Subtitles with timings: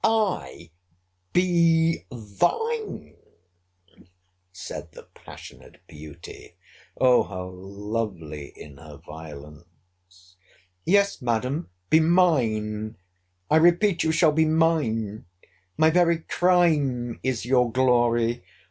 [0.03, 0.71] —I
[1.31, 6.55] be thine!—said the passionate beauty.
[6.99, 10.37] O how lovely in her violence!
[10.87, 12.97] Yes, Madam, be mine!
[13.51, 15.25] I repeat you shall be mine!
[15.77, 18.43] My very crime is your glory.